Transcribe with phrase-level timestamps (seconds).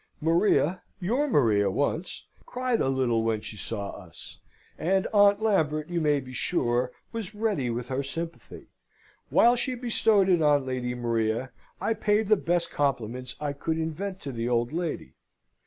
[0.19, 4.39] "Maria, your Maria once, cried a little when she saw us;
[4.79, 8.69] and Aunt Lambert, you may be sure, was ready with her sympathy.
[9.29, 14.19] While she bestowed it on Lady Maria, I paid the best compliments I could invent
[14.21, 15.13] to the old lady.